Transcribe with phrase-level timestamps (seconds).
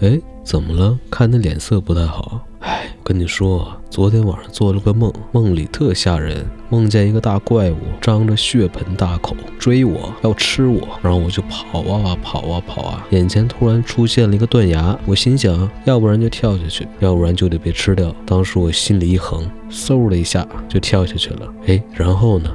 [0.00, 0.98] 哎，怎么了？
[1.10, 2.40] 看你脸色不太好。
[2.60, 18.14] 哎，跟你说，昨天晚上做了个梦，梦里特吓人，梦见一个大怪物张着血盆大口追我，要吃我，然后我就跑啊跑啊跑啊，眼前突然出现了一个断崖，我心想，要不然就跳下去，要不然就得被吃掉。
[18.26, 21.54] 当时我心里一横，嗖的一下就跳下去了。
[21.66, 22.50] 哎，然后呢？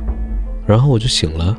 [0.67, 1.58] 然后我就醒了。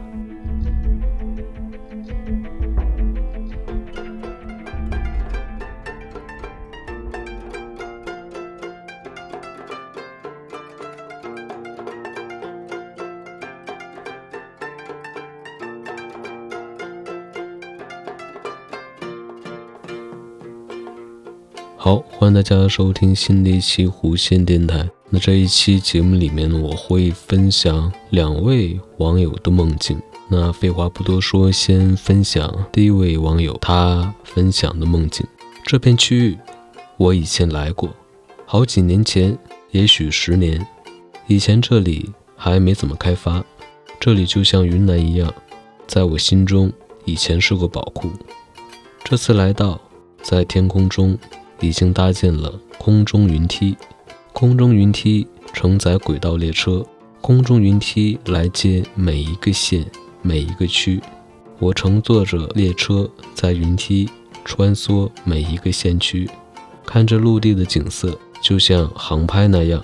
[21.83, 24.87] 好，欢迎大家收听新的一期弧线电台。
[25.09, 29.99] 那这一期节目里面呢，我会分享两位网友的梦境。
[30.29, 35.27] 那废话不多说，先分享第一位网友他分享的梦境。
[35.65, 36.37] 这片区域
[36.99, 37.89] 我以前来过，
[38.45, 39.39] 好几年前，
[39.71, 40.67] 也许十年
[41.29, 43.43] 以前，这里还没怎么开发。
[43.99, 45.33] 这里就像云南一样，
[45.87, 46.71] 在我心中
[47.07, 48.11] 以前是个宝库。
[49.03, 49.81] 这次来到，
[50.21, 51.17] 在天空中。
[51.61, 53.77] 已经搭建了空中云梯，
[54.33, 56.85] 空中云梯承载轨道列车，
[57.21, 59.85] 空中云梯来接每一个县、
[60.23, 61.01] 每一个区。
[61.59, 64.09] 我乘坐着列车在云梯
[64.45, 66.29] 穿梭每一个县区，
[66.87, 69.83] 看着陆地的景色，就像航拍那样。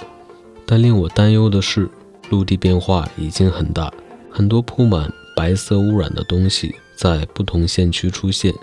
[0.65, 1.89] 但令我担忧的是，
[2.31, 3.93] 陆地变化已经很大，
[4.31, 8.55] 很多铺满白色污染的东西在不同县区出现，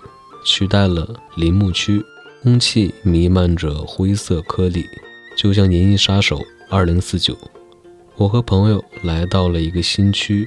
[0.43, 2.03] 取代了林木区。
[2.43, 4.85] 空气弥漫着灰色颗粒，
[5.33, 7.19] 就像《银翼杀手2049》。
[8.17, 10.45] 我和朋友来到了一个新区，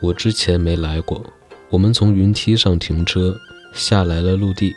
[0.00, 1.20] 我之前没来过。
[1.68, 3.36] 我们从云梯上停车，
[3.74, 4.72] 下来了陆地。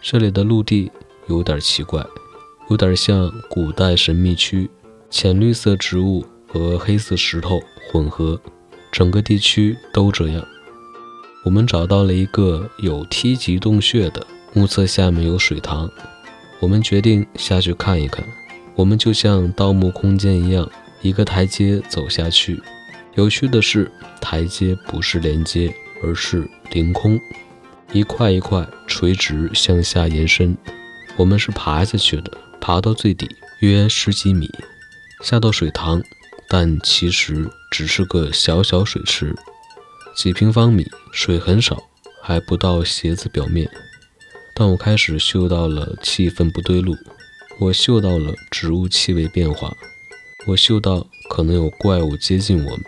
[0.00, 0.88] 这里的陆地
[1.26, 2.06] 有点奇怪，
[2.70, 4.70] 有点像古代神秘区，
[5.10, 7.60] 浅绿色植物和黑色石头
[7.90, 8.40] 混合，
[8.92, 10.46] 整个地区都这样。
[11.44, 14.24] 我们找到了一个有梯级洞穴的。
[14.56, 15.90] 目测下面有水塘，
[16.60, 18.24] 我们决定下去看一看。
[18.76, 20.70] 我们就像盗墓空间一样，
[21.02, 22.62] 一个台阶走下去。
[23.14, 27.18] 有趣的是，台阶不是连接，而是凌空，
[27.92, 30.56] 一块一块垂直向下延伸。
[31.16, 33.28] 我们是爬下去的，爬到最底
[33.58, 34.48] 约十几米，
[35.24, 36.00] 下到水塘，
[36.48, 39.34] 但其实只是个小小水池，
[40.14, 41.82] 几平方米，水很少，
[42.22, 43.68] 还不到鞋子表面。
[44.54, 46.96] 但我开始嗅到了气氛不对路，
[47.58, 49.76] 我嗅到了植物气味变化，
[50.46, 52.84] 我嗅到可能有怪物接近我们，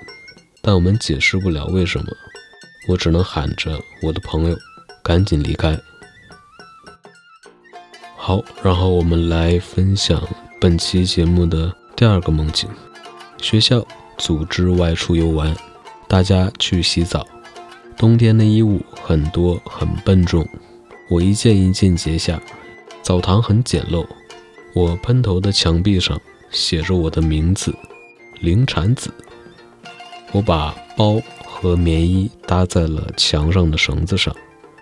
[0.63, 2.07] 但我们解释不了为什么，
[2.89, 4.57] 我只能喊着我的朋友
[5.03, 5.77] 赶紧离开。
[8.17, 10.23] 好，然后我们来分享
[10.61, 12.71] 本期节目的第二个梦境：
[13.39, 13.85] 学校
[14.19, 15.55] 组织外出游玩，
[16.07, 17.27] 大家去洗澡，
[17.97, 20.47] 冬天的衣物很多很笨重。
[21.09, 22.41] 我一件一件揭下，
[23.01, 24.05] 澡堂很简陋。
[24.75, 27.73] 我喷头的墙壁上写着我的名字，
[28.41, 29.11] 灵产子。
[30.33, 34.35] 我把包和棉衣搭在了墙上的绳子上，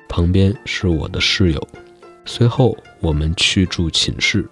[0.09, 1.69] 旁边是我的室友。
[2.25, 4.49] 随后我们去住寝室。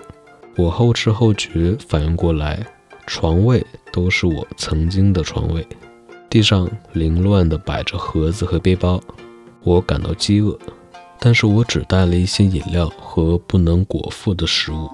[0.56, 2.64] 我后知后觉反应过来，
[3.06, 5.66] 床位都是我曾经的床位，
[6.28, 9.02] 地上凌乱地摆着盒子和背包。
[9.62, 10.56] 我感到饥饿。
[11.24, 14.90] 但是我只带了一些饮料和不能果腹的食物。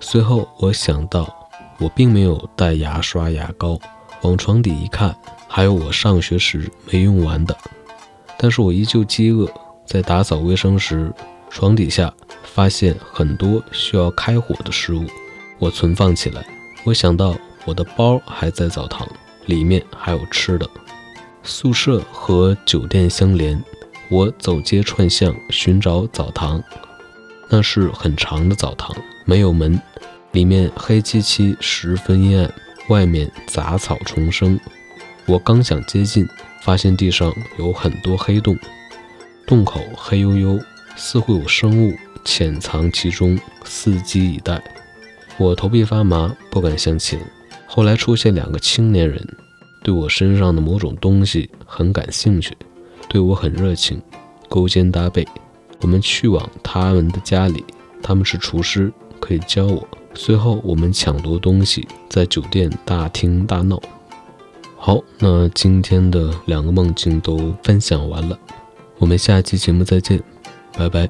[0.00, 1.32] 随后我想到，
[1.78, 3.78] 我并没有带牙刷、牙膏。
[4.22, 5.16] 往床底一看，
[5.46, 7.56] 还有我上学时没用完的。
[8.36, 9.48] 但是我依旧饥饿。
[9.86, 11.12] 在打扫卫生时，
[11.48, 12.12] 床底下
[12.42, 15.06] 发现很多需要开火的食物，
[15.60, 16.44] 我存放起来。
[16.82, 19.08] 我想到我的包还在澡堂，
[19.46, 20.68] 里面还有吃的。
[21.44, 23.62] 宿舍和酒店相连。
[24.10, 26.62] 我走街串巷寻找澡堂，
[27.50, 28.96] 那是很长的澡堂，
[29.26, 29.78] 没有门，
[30.32, 32.50] 里面黑漆漆，十分阴暗，
[32.88, 34.58] 外面杂草丛生。
[35.26, 36.26] 我刚想接近，
[36.62, 38.58] 发现地上有很多黑洞，
[39.46, 40.58] 洞口黑黝黝，
[40.96, 41.94] 似乎有生物
[42.24, 44.58] 潜藏其中，伺机以待。
[45.36, 47.20] 我头皮发麻，不敢向前。
[47.66, 49.22] 后来出现两个青年人，
[49.82, 52.56] 对我身上的某种东西很感兴趣。
[53.08, 54.00] 对我很热情，
[54.48, 55.26] 勾肩搭背。
[55.80, 57.64] 我们去往他们的家里，
[58.02, 59.86] 他们是厨师，可以教我。
[60.14, 63.80] 随后我们抢夺东西，在酒店大厅大闹。
[64.76, 68.38] 好，那今天的两个梦境都分享完了，
[68.98, 70.22] 我们下期节目再见，
[70.76, 71.08] 拜拜。